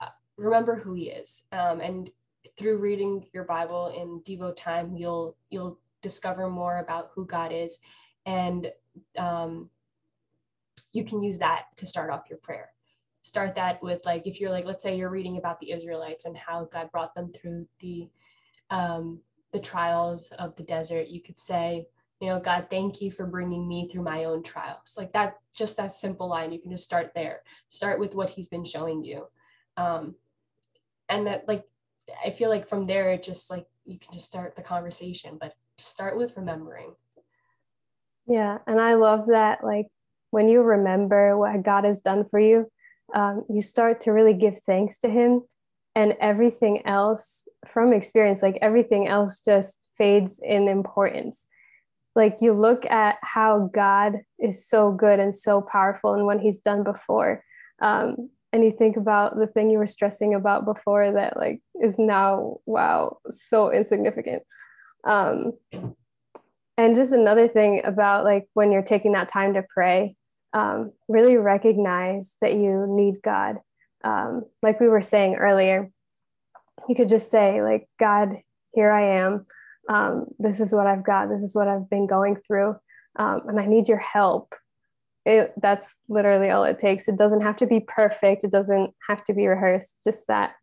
[0.02, 2.10] uh, remember who he is um, and
[2.58, 7.80] through reading your bible in devo time you'll you'll discover more about who god is
[8.26, 8.71] and
[9.17, 9.69] um,
[10.91, 12.72] you can use that to start off your prayer
[13.23, 16.38] start that with like if you're like let's say you're reading about the israelites and
[16.38, 18.07] how god brought them through the
[18.69, 19.19] um,
[19.51, 21.86] the trials of the desert you could say
[22.19, 24.95] you know god thank you for bringing me through my own trials.
[24.97, 27.41] Like that just that simple line you can just start there.
[27.69, 29.27] Start with what he's been showing you.
[29.77, 30.15] Um,
[31.09, 31.63] and that like
[32.25, 35.53] i feel like from there it just like you can just start the conversation but
[35.77, 36.93] start with remembering.
[38.27, 39.88] Yeah and i love that like
[40.31, 42.69] when you remember what god has done for you
[43.13, 45.41] um, you start to really give thanks to him
[45.95, 51.47] and everything else from experience like everything else just fades in importance.
[52.15, 56.61] Like you look at how god is so good and so powerful and what he's
[56.61, 57.43] done before
[57.81, 61.97] um, and you think about the thing you were stressing about before that like is
[61.97, 64.43] now wow so insignificant.
[65.05, 65.53] Um,
[66.77, 70.15] and just another thing about like when you're taking that time to pray
[70.53, 73.57] um, really recognize that you need God.
[74.03, 75.89] Um, like we were saying earlier,
[76.87, 78.37] you could just say, like, God,
[78.73, 79.45] here I am.
[79.89, 81.29] Um, this is what I've got.
[81.29, 82.75] This is what I've been going through.
[83.17, 84.55] Um, and I need your help.
[85.25, 87.07] It, that's literally all it takes.
[87.07, 90.53] It doesn't have to be perfect, it doesn't have to be rehearsed, just that.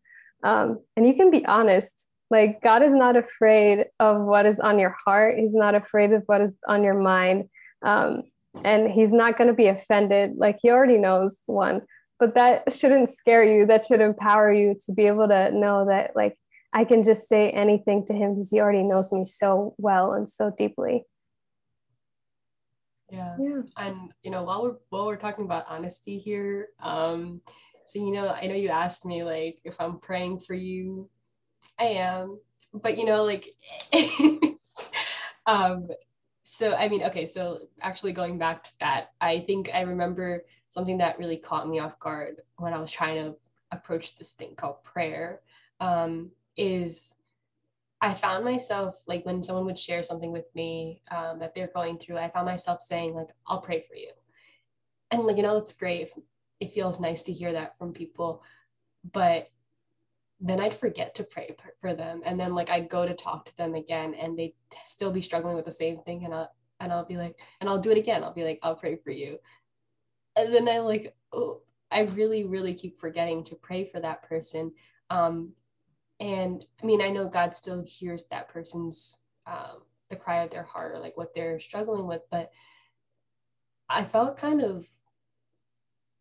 [0.43, 2.07] Um, and you can be honest.
[2.31, 6.23] Like, God is not afraid of what is on your heart, He's not afraid of
[6.27, 7.49] what is on your mind.
[7.83, 8.25] Um,
[8.65, 11.83] and he's not going to be offended like he already knows one.
[12.19, 16.15] But that shouldn't scare you that should empower you to be able to know that
[16.15, 16.37] like
[16.73, 20.29] i can just say anything to him because he already knows me so well and
[20.29, 21.05] so deeply.
[23.11, 23.37] Yeah.
[23.41, 23.63] yeah.
[23.77, 27.41] And you know while we're while we're talking about honesty here um
[27.87, 31.09] so you know i know you asked me like if i'm praying for you.
[31.79, 32.39] I am.
[32.73, 33.49] But you know like
[35.47, 35.89] um
[36.53, 40.99] so i mean okay so actually going back to that i think i remember something
[40.99, 43.37] that really caught me off guard when i was trying to
[43.71, 45.43] approach this thing called prayer
[45.79, 47.15] um, is
[48.01, 51.97] i found myself like when someone would share something with me um, that they're going
[51.97, 54.11] through i found myself saying like i'll pray for you.
[55.13, 56.11] And like you know it's great
[56.59, 58.43] it feels nice to hear that from people
[59.13, 59.51] but
[60.41, 62.23] then I'd forget to pray for them.
[62.25, 65.55] And then like I'd go to talk to them again and they'd still be struggling
[65.55, 66.25] with the same thing.
[66.25, 66.51] And I'll,
[66.81, 68.25] and I'll be like, and I'll do it again.
[68.25, 69.39] I'll be like, I'll pray for you.
[70.37, 74.73] And then I like, oh, I really, really keep forgetting to pray for that person.
[75.11, 75.53] Um,
[76.21, 80.65] and I mean, I know God still hears that person's, um, the cry of their
[80.65, 82.51] heart or like what they're struggling with, but
[83.89, 84.87] I felt kind of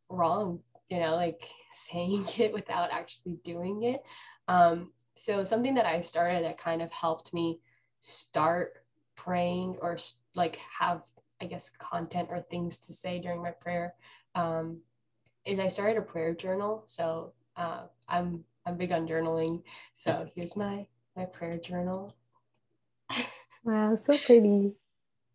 [0.09, 4.03] wrong you know, like saying it without actually doing it.
[4.47, 7.59] Um, so something that I started that kind of helped me
[8.01, 8.83] start
[9.15, 9.97] praying or
[10.35, 11.01] like have,
[11.41, 13.93] I guess, content or things to say during my prayer
[14.35, 14.79] um,
[15.45, 16.85] is I started a prayer journal.
[16.87, 19.63] So uh, I'm I'm big on journaling.
[19.93, 22.15] So here's my my prayer journal.
[23.63, 24.73] wow, so pretty.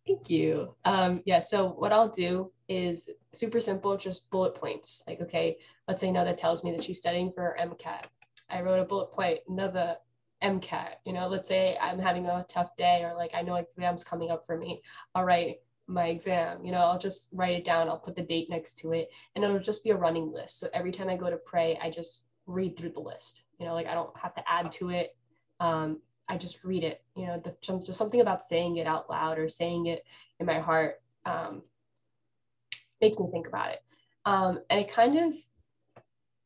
[0.07, 0.75] Thank you.
[0.83, 5.03] Um, yeah, so what I'll do is super simple, just bullet points.
[5.07, 8.05] Like, okay, let's say Nada tells me that she's studying for MCAT.
[8.49, 9.97] I wrote a bullet point, Nada
[10.43, 10.95] MCAT.
[11.05, 14.31] You know, let's say I'm having a tough day or like I know exams coming
[14.31, 14.81] up for me.
[15.13, 16.65] I'll write my exam.
[16.65, 17.89] You know, I'll just write it down.
[17.89, 20.59] I'll put the date next to it and it'll just be a running list.
[20.59, 23.43] So every time I go to pray, I just read through the list.
[23.59, 25.15] You know, like I don't have to add to it.
[25.59, 27.03] Um, I just read it.
[27.15, 30.03] You know, the, just something about saying it out loud or saying it
[30.39, 31.61] in my heart um,
[33.01, 33.83] makes me think about it.
[34.25, 35.33] Um, and it kind of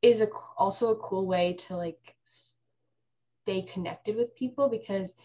[0.01, 5.15] is a, also a cool way to like stay connected with people because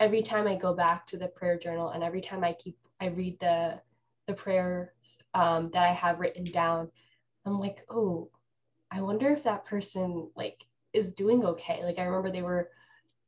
[0.00, 3.06] every time I go back to the prayer journal and every time I keep I
[3.08, 3.80] read the
[4.26, 4.88] the prayers
[5.34, 6.90] um, that I have written down,
[7.44, 8.30] I'm like, oh,
[8.90, 11.84] I wonder if that person like is doing okay.
[11.84, 12.70] Like I remember they were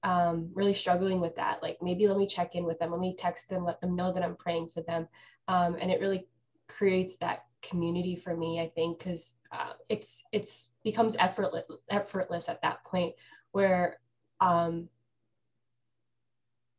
[0.03, 1.63] um, really struggling with that.
[1.63, 4.13] Like maybe let me check in with them, let me text them, let them know
[4.13, 5.09] that I'm praying for them,
[5.49, 6.27] um, and it really
[6.69, 8.61] creates that community for me.
[8.61, 13.15] I think because uh, it's it's becomes effortless effortless at that point
[13.53, 13.99] where
[14.41, 14.89] um,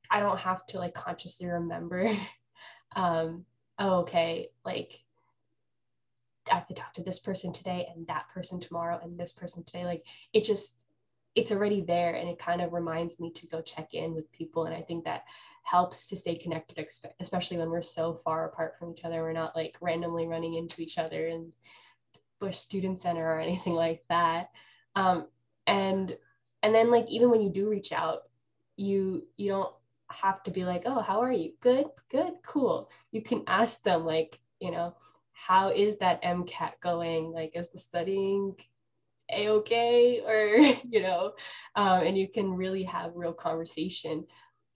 [0.09, 2.11] I don't have to like consciously remember.
[2.95, 3.45] um,
[3.79, 4.99] oh, okay, like
[6.51, 9.63] I have to talk to this person today and that person tomorrow and this person
[9.63, 9.85] today.
[9.85, 10.85] Like it just
[11.37, 14.65] it's already there and it kind of reminds me to go check in with people
[14.65, 15.23] and i think that
[15.69, 16.87] helps to stay connected
[17.19, 20.81] especially when we're so far apart from each other we're not like randomly running into
[20.81, 21.51] each other and
[22.39, 24.49] Busch Student Center or anything like that.
[24.95, 25.27] Um,
[25.65, 26.15] and
[26.63, 28.23] and then like even when you do reach out,
[28.75, 29.73] you you don't
[30.09, 31.53] have to be like, oh, how are you?
[31.61, 32.89] Good, good, cool.
[33.11, 34.95] You can ask them like, you know,
[35.33, 37.31] how is that MCAT going?
[37.31, 38.55] Like, is the studying
[39.31, 40.21] a okay?
[40.25, 40.57] Or
[40.89, 41.33] you know,
[41.75, 44.25] um, and you can really have real conversation.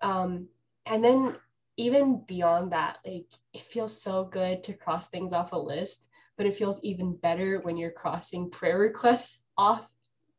[0.02, 0.48] Um,
[0.86, 1.36] and then
[1.78, 6.46] even beyond that, like it feels so good to cross things off a list, but
[6.46, 9.86] it feels even better when you're crossing prayer requests off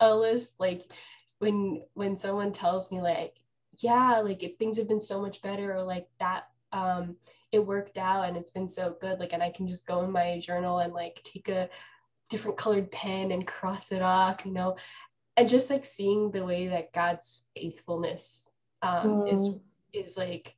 [0.00, 0.54] a list.
[0.58, 0.92] Like
[1.38, 3.34] when when someone tells me like,
[3.78, 7.16] yeah, like it, things have been so much better, or like that um
[7.50, 9.18] it worked out and it's been so good.
[9.18, 11.68] Like and I can just go in my journal and like take a
[12.30, 14.76] different colored pen and cross it off, you know,
[15.36, 18.48] and just like seeing the way that God's faithfulness
[18.80, 19.34] um, mm.
[19.34, 19.50] is
[19.92, 20.56] is like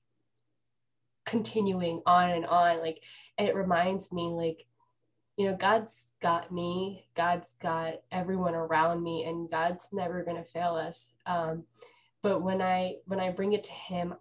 [1.26, 3.02] continuing on and on like
[3.38, 4.66] and it reminds me like
[5.36, 10.50] you know god's got me god's got everyone around me and god's never going to
[10.50, 11.16] fail us.
[11.26, 11.64] Um,
[12.22, 14.14] but when i when i bring it to him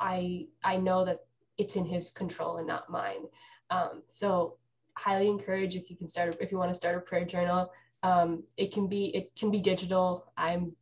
[0.00, 1.20] i i know that
[1.58, 3.24] it's in his control and not mine.
[3.70, 4.56] Um, so
[4.94, 7.70] highly encourage if you can start if you want to start a prayer journal.
[8.02, 10.32] Um, it can be it can be digital.
[10.36, 10.72] I'm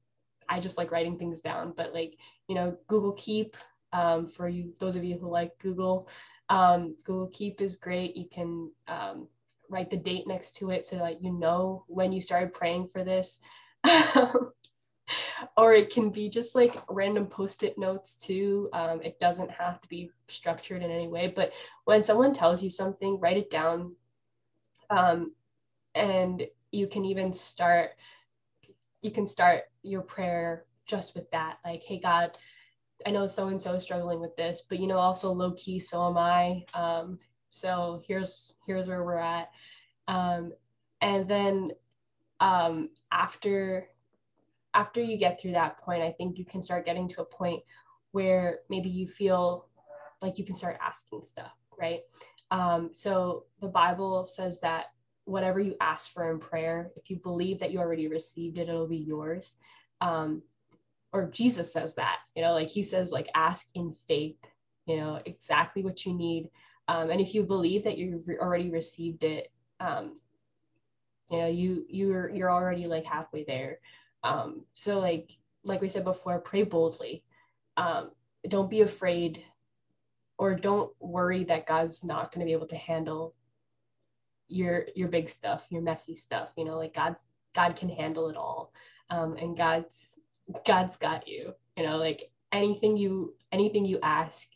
[0.50, 3.56] i just like writing things down but like you know google keep
[3.92, 6.08] um, for you those of you who like google
[6.50, 8.16] um, google keep is great.
[8.16, 9.28] You can um,
[9.70, 13.02] write the date next to it so that you know when you started praying for
[13.02, 13.38] this.
[15.56, 18.68] Or it can be just like random post-it notes too.
[18.72, 21.52] Um, it doesn't have to be structured in any way but
[21.84, 23.96] when someone tells you something write it down.
[24.88, 25.32] Um,
[25.94, 27.90] and you can even start
[29.02, 32.36] you can start your prayer just with that like hey god
[33.06, 35.80] I know so and so is struggling with this, but you know, also low key,
[35.80, 36.64] so am I.
[36.74, 37.18] Um,
[37.50, 39.50] so here's here's where we're at.
[40.08, 40.52] Um,
[41.00, 41.68] and then
[42.40, 43.88] um, after
[44.74, 47.62] after you get through that point, I think you can start getting to a point
[48.12, 49.66] where maybe you feel
[50.22, 52.00] like you can start asking stuff, right?
[52.50, 54.86] Um, so the Bible says that
[55.30, 58.86] whatever you ask for in prayer, if you believe that you already received it, it'll
[58.86, 59.56] be yours.
[60.00, 60.42] Um,
[61.12, 64.36] or Jesus says that, you know, like he says, like ask in faith,
[64.86, 66.50] you know, exactly what you need.
[66.88, 70.18] Um, and if you believe that you've already received it, um,
[71.30, 73.78] you know, you you're you're already like halfway there.
[74.24, 75.30] Um, so like
[75.64, 77.22] like we said before, pray boldly.
[77.76, 78.10] Um,
[78.48, 79.44] don't be afraid
[80.38, 83.34] or don't worry that God's not going to be able to handle
[84.50, 86.50] your your big stuff, your messy stuff.
[86.56, 87.22] You know, like God's
[87.54, 88.72] God can handle it all.
[89.08, 90.18] Um, and God's
[90.66, 91.54] God's got you.
[91.76, 94.48] You know, like anything you anything you ask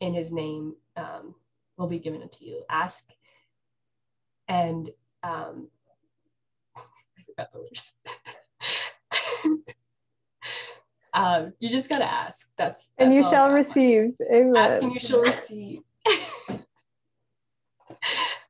[0.00, 1.34] in His name um,
[1.76, 2.62] will be given to you.
[2.70, 3.08] Ask,
[4.48, 4.90] and
[5.22, 5.68] um,
[6.76, 7.94] I forgot the words.
[11.14, 12.50] um, you just gotta ask.
[12.56, 14.14] That's, that's and you shall receive.
[14.32, 14.56] Amen.
[14.56, 15.80] Ask and you shall receive.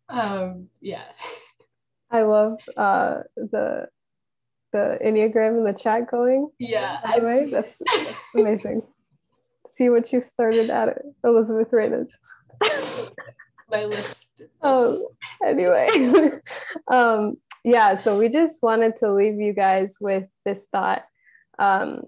[0.09, 1.05] Um, yeah.
[2.11, 3.88] I love uh, the
[4.73, 6.51] the Enneagram in the chat going.
[6.59, 7.01] Yeah.
[7.05, 8.83] Anyway, that's, that's amazing.
[9.66, 12.12] See what you started at it, Elizabeth Reyes.
[13.71, 14.27] My list.
[14.62, 15.11] Oh,
[15.45, 15.88] anyway.
[16.90, 21.03] um, yeah, so we just wanted to leave you guys with this thought.
[21.59, 22.03] Um,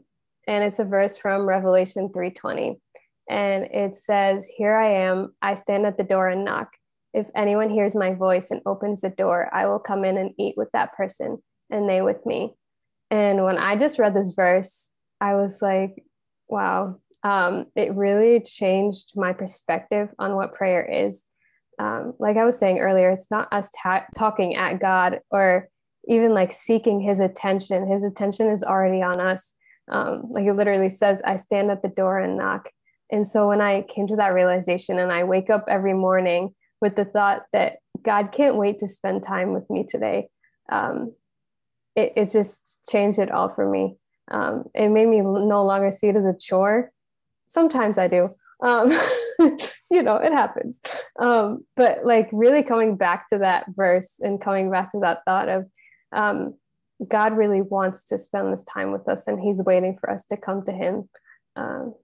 [0.46, 2.78] and it's a verse from Revelation 3:20.
[3.28, 6.68] And it says, Here I am, I stand at the door and knock.
[7.18, 10.54] If anyone hears my voice and opens the door, I will come in and eat
[10.57, 12.54] with that person and they with me.
[13.11, 16.04] And when I just read this verse, I was like,
[16.46, 21.24] wow, um, it really changed my perspective on what prayer is.
[21.81, 25.68] Um, like I was saying earlier, it's not us ta- talking at God or
[26.07, 27.90] even like seeking his attention.
[27.90, 29.57] His attention is already on us.
[29.90, 32.68] Um, like it literally says, I stand at the door and knock.
[33.11, 36.96] And so when I came to that realization and I wake up every morning with
[36.96, 40.29] the thought that God can't wait to spend time with me today,
[40.70, 41.14] um,
[41.96, 43.96] it, it just changed it all for me.
[44.31, 46.92] Um, it made me no longer see it as a chore.
[47.46, 48.31] Sometimes I do.
[48.62, 48.90] Um,
[49.90, 50.81] you know, it happens.
[51.18, 55.48] Um, but like really coming back to that verse and coming back to that thought
[55.48, 55.66] of
[56.12, 56.54] um,
[57.06, 60.37] God really wants to spend this time with us and he's waiting for us to
[60.37, 61.08] come to him.
[61.54, 61.94] Um,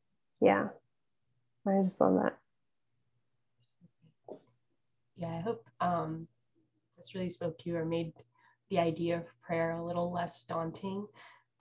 [0.41, 0.69] yeah,
[1.67, 2.37] I just love that.
[5.17, 6.27] Yeah, I hope um,
[6.97, 8.13] this really spoke to you or made
[8.71, 11.07] the idea of prayer a little less daunting.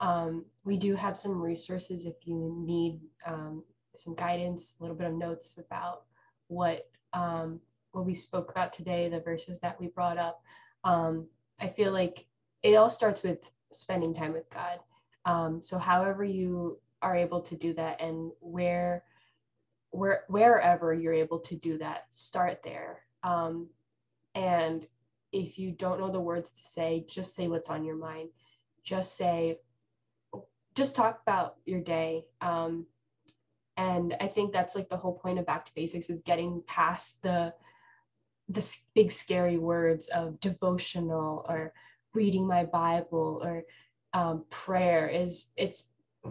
[0.00, 3.62] Um, we do have some resources if you need um,
[3.96, 6.04] some guidance, a little bit of notes about
[6.48, 7.60] what um,
[7.92, 10.42] what we spoke about today, the verses that we brought up.
[10.82, 11.28] Um,
[11.60, 12.26] I feel like
[12.62, 13.38] it all starts with
[13.72, 14.80] spending time with God.
[15.24, 19.04] Um, so however you are able to do that and where
[19.90, 23.03] where wherever you're able to do that, start there.
[23.24, 23.68] Um,
[24.34, 24.86] and
[25.32, 28.28] if you don't know the words to say, just say what's on your mind.
[28.84, 29.58] Just say,
[30.76, 32.26] just talk about your day.
[32.40, 32.86] Um,
[33.76, 37.22] and I think that's like the whole point of back to basics is getting past
[37.22, 37.54] the
[38.48, 41.72] the big scary words of devotional or
[42.12, 43.64] reading my Bible or
[44.12, 45.84] um, prayer is it's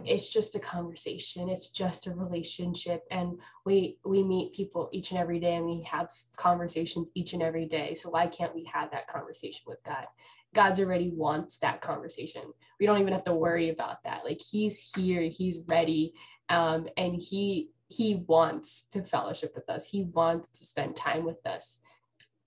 [0.04, 5.20] it's just a conversation it's just a relationship and we we meet people each and
[5.20, 8.90] every day and we have conversations each and every day so why can't we have
[8.90, 10.06] that conversation with god?
[10.54, 12.42] God's already wants that conversation.
[12.78, 16.14] We don't even have to worry about that like he's here he's ready
[16.48, 21.44] um, and he he wants to fellowship with us he wants to spend time with
[21.46, 21.78] us.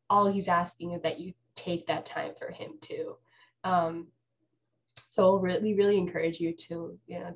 [0.09, 3.15] All he's asking is that you take that time for him too.
[3.63, 4.07] Um,
[5.09, 7.35] so we really encourage you to you know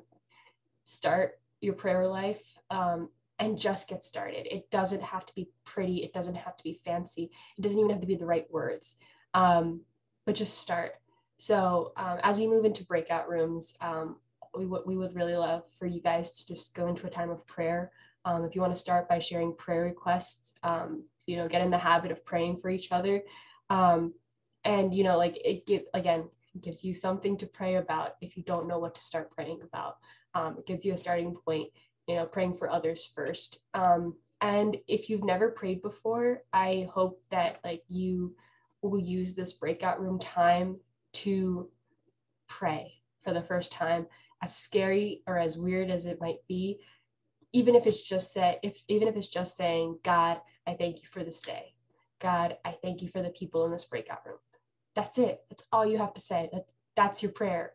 [0.84, 3.08] start your prayer life um,
[3.38, 4.46] and just get started.
[4.52, 5.98] It doesn't have to be pretty.
[5.98, 7.30] It doesn't have to be fancy.
[7.56, 8.96] It doesn't even have to be the right words.
[9.34, 9.80] Um,
[10.26, 10.92] but just start.
[11.38, 14.16] So um, as we move into breakout rooms um,
[14.54, 17.30] we, w- we would really love for you guys to just go into a time
[17.30, 17.90] of prayer.
[18.24, 21.70] Um, if you want to start by sharing prayer requests um, you know get in
[21.70, 23.22] the habit of praying for each other.
[24.64, 26.28] And you know like it give again
[26.60, 29.96] gives you something to pray about if you don't know what to start praying about.
[30.34, 31.68] Um, it gives you a starting point
[32.06, 33.60] you know praying for others first.
[33.74, 38.34] Um, and if you've never prayed before i hope that like you
[38.82, 40.76] will use this breakout room time
[41.12, 41.70] to
[42.48, 42.92] pray
[43.22, 44.06] for the first time
[44.42, 46.80] as scary or as weird as it might be
[47.52, 51.08] even if it's just say if even if it's just saying god i thank you
[51.08, 51.72] for this day.
[52.20, 54.38] God i thank you for the people in this breakout room
[54.94, 55.42] that's it.
[55.48, 56.48] That's all you have to say.
[56.52, 56.66] That
[56.96, 57.72] that's your prayer.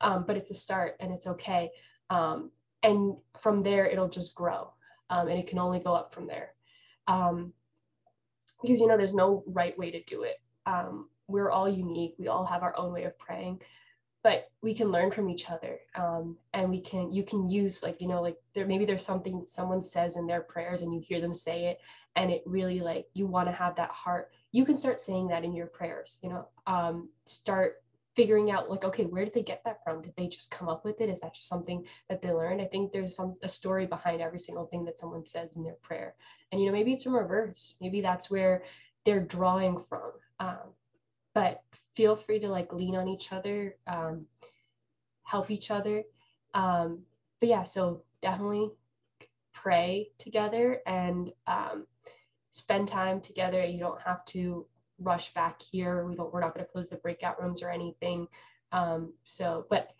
[0.00, 1.70] Um, but it's a start and it's okay.
[2.10, 2.50] Um,
[2.82, 4.72] and from there it'll just grow.
[5.10, 6.52] Um, and it can only go up from there.
[7.06, 7.52] Um,
[8.60, 10.40] because you know there's no right way to do it.
[10.66, 12.14] Um, we're all unique.
[12.18, 13.60] We all have our own way of praying
[14.22, 15.78] but we can learn from each other.
[15.94, 19.44] Um, and we can you can use like you know like there maybe there's something
[19.46, 21.78] someone says in their prayers and you hear them say it
[22.16, 25.44] and it really like you want to have that heart you can start saying that
[25.44, 27.76] in your prayers you know um, start
[28.18, 30.02] figuring out like okay where did they get that from?
[30.02, 31.08] Did they just come up with it?
[31.08, 32.60] Is that just something that they learned?
[32.60, 35.78] I think there's some a story behind every single thing that someone says in their
[35.82, 36.16] prayer.
[36.50, 37.76] And you know maybe it's from a verse.
[37.80, 38.64] Maybe that's where
[39.04, 40.10] they're drawing from.
[40.40, 40.74] Um,
[41.32, 41.62] but
[41.94, 44.26] feel free to like lean on each other um,
[45.22, 46.02] help each other.
[46.54, 47.02] Um,
[47.38, 48.70] but yeah so definitely
[49.52, 51.86] pray together and um,
[52.58, 54.66] spend time together you don't have to
[54.98, 56.04] rush back here.
[56.04, 58.26] We don't, we're not going to close the breakout rooms or anything.
[58.72, 59.90] Um, so, but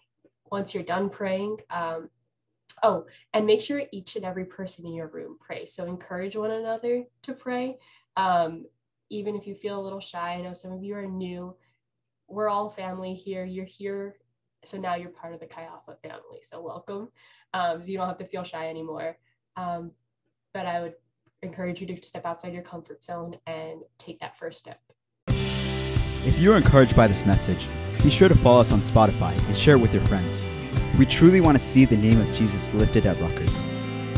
[0.51, 2.11] once you're done praying, um,
[2.83, 5.73] oh, and make sure each and every person in your room prays.
[5.73, 7.79] So encourage one another to pray.
[8.17, 8.67] Um,
[9.11, 11.55] even if you feel a little shy, I know some of you are new.
[12.27, 13.45] We're all family here.
[13.45, 14.17] You're here.
[14.65, 16.41] So now you're part of the Chi Alpha family.
[16.43, 17.09] So welcome.
[17.55, 19.17] Um, so you don't have to feel shy anymore.
[19.57, 19.93] Um,
[20.53, 20.95] but I would
[21.43, 24.81] encourage you to step outside your comfort zone and take that first step.
[25.29, 27.67] If you are encouraged by this message,
[28.03, 30.47] be sure to follow us on Spotify and share it with your friends.
[30.99, 33.63] We truly want to see the name of Jesus lifted at Rutgers.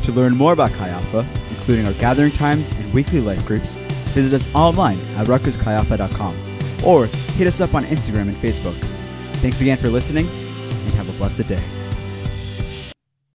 [0.05, 3.77] To learn more about Chi Alpha, including our gathering times and weekly life groups,
[4.15, 6.37] visit us online at rutgerschialpha.com
[6.85, 8.75] or hit us up on Instagram and Facebook.
[9.37, 11.80] Thanks again for listening and have a blessed day.